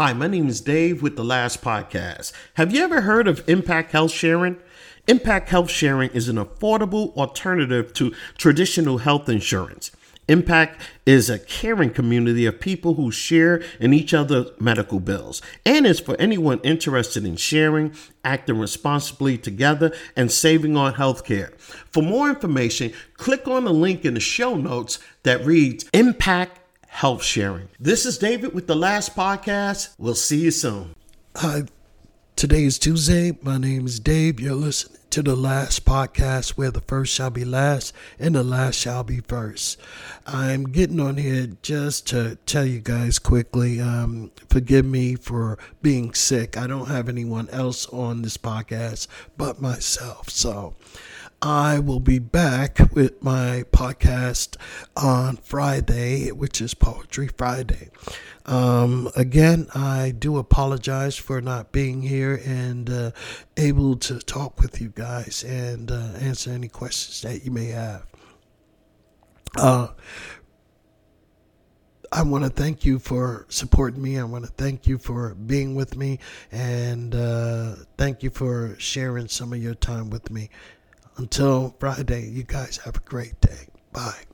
Hi, 0.00 0.14
my 0.14 0.28
name 0.28 0.48
is 0.48 0.62
Dave 0.62 1.02
with 1.02 1.16
The 1.16 1.22
Last 1.22 1.60
Podcast. 1.60 2.32
Have 2.54 2.72
you 2.72 2.82
ever 2.82 3.02
heard 3.02 3.28
of 3.28 3.46
Impact 3.46 3.92
Health 3.92 4.12
Sharing? 4.12 4.56
Impact 5.06 5.50
Health 5.50 5.70
Sharing 5.70 6.08
is 6.12 6.26
an 6.26 6.36
affordable 6.36 7.14
alternative 7.18 7.92
to 7.92 8.14
traditional 8.38 8.96
health 8.96 9.28
insurance. 9.28 9.90
Impact 10.26 10.80
is 11.04 11.28
a 11.28 11.38
caring 11.38 11.90
community 11.90 12.46
of 12.46 12.60
people 12.60 12.94
who 12.94 13.10
share 13.10 13.62
in 13.78 13.92
each 13.92 14.14
other's 14.14 14.46
medical 14.58 15.00
bills 15.00 15.42
and 15.66 15.86
is 15.86 16.00
for 16.00 16.18
anyone 16.18 16.60
interested 16.62 17.26
in 17.26 17.36
sharing, 17.36 17.92
acting 18.24 18.58
responsibly 18.58 19.36
together, 19.36 19.92
and 20.16 20.32
saving 20.32 20.78
on 20.78 20.94
healthcare. 20.94 21.52
For 21.60 22.02
more 22.02 22.30
information, 22.30 22.94
click 23.18 23.46
on 23.46 23.64
the 23.64 23.74
link 23.74 24.06
in 24.06 24.14
the 24.14 24.20
show 24.20 24.54
notes 24.54 24.98
that 25.24 25.44
reads 25.44 25.84
Impact 25.92 26.59
health 26.90 27.22
sharing. 27.22 27.68
This 27.78 28.04
is 28.04 28.18
David 28.18 28.52
with 28.52 28.66
the 28.66 28.74
last 28.74 29.16
podcast. 29.16 29.94
We'll 29.96 30.14
see 30.14 30.40
you 30.40 30.50
soon. 30.50 30.94
Hi, 31.36 31.62
today 32.36 32.64
is 32.64 32.78
Tuesday. 32.78 33.38
My 33.42 33.58
name 33.58 33.86
is 33.86 34.00
Dave. 34.00 34.40
You're 34.40 34.54
listening 34.54 34.98
to 35.10 35.22
the 35.22 35.36
last 35.36 35.84
podcast 35.84 36.50
where 36.50 36.70
the 36.70 36.80
first 36.82 37.14
shall 37.14 37.30
be 37.30 37.44
last 37.44 37.94
and 38.18 38.34
the 38.34 38.42
last 38.42 38.74
shall 38.74 39.02
be 39.04 39.20
first. 39.20 39.80
I'm 40.26 40.64
getting 40.64 41.00
on 41.00 41.16
here 41.16 41.48
just 41.62 42.08
to 42.08 42.36
tell 42.44 42.66
you 42.66 42.80
guys 42.80 43.18
quickly 43.18 43.80
um, 43.80 44.32
forgive 44.48 44.84
me 44.84 45.14
for 45.14 45.58
being 45.80 46.12
sick. 46.12 46.56
I 46.56 46.66
don't 46.66 46.88
have 46.88 47.08
anyone 47.08 47.48
else 47.50 47.86
on 47.86 48.22
this 48.22 48.36
podcast 48.36 49.06
but 49.38 49.62
myself. 49.62 50.28
So, 50.28 50.74
I 51.42 51.78
will 51.78 52.00
be 52.00 52.18
back 52.18 52.78
with 52.92 53.22
my 53.22 53.64
podcast 53.72 54.56
on 54.94 55.36
Friday, 55.38 56.30
which 56.32 56.60
is 56.60 56.74
Poetry 56.74 57.28
Friday. 57.28 57.88
Um, 58.44 59.08
again, 59.16 59.68
I 59.74 60.12
do 60.18 60.36
apologize 60.36 61.16
for 61.16 61.40
not 61.40 61.72
being 61.72 62.02
here 62.02 62.38
and 62.44 62.90
uh, 62.90 63.10
able 63.56 63.96
to 63.96 64.18
talk 64.18 64.60
with 64.60 64.82
you 64.82 64.90
guys 64.90 65.42
and 65.42 65.90
uh, 65.90 66.12
answer 66.20 66.50
any 66.50 66.68
questions 66.68 67.22
that 67.22 67.42
you 67.42 67.50
may 67.50 67.68
have. 67.68 68.04
Uh, 69.56 69.88
I 72.12 72.22
want 72.22 72.44
to 72.44 72.50
thank 72.50 72.84
you 72.84 72.98
for 72.98 73.46
supporting 73.48 74.02
me. 74.02 74.18
I 74.18 74.24
want 74.24 74.44
to 74.44 74.50
thank 74.50 74.86
you 74.86 74.98
for 74.98 75.34
being 75.34 75.74
with 75.74 75.96
me 75.96 76.18
and 76.52 77.14
uh, 77.14 77.76
thank 77.96 78.22
you 78.22 78.28
for 78.28 78.74
sharing 78.78 79.28
some 79.28 79.54
of 79.54 79.62
your 79.62 79.74
time 79.74 80.10
with 80.10 80.30
me. 80.30 80.50
Until 81.16 81.76
Friday, 81.78 82.28
you 82.28 82.44
guys 82.44 82.78
have 82.84 82.96
a 82.96 83.00
great 83.00 83.40
day. 83.40 83.68
Bye. 83.92 84.24